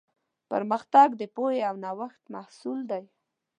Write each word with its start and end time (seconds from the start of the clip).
پرمختګ 0.51 1.07
د 1.21 1.23
پوهې 1.35 1.59
او 1.69 1.75
نوښت 1.85 2.23
محصول 2.35 2.79
دی. 2.91 3.03